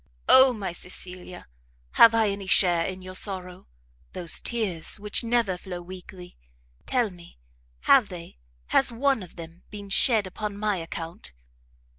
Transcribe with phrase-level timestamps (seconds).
[0.27, 1.47] Oh my Cecilia!
[1.91, 3.67] have I any share in your sorrow?
[4.13, 6.37] Those tears, which never flow weakly,
[6.87, 7.37] tell me,
[7.81, 11.33] have they has one of them been shed upon my account?"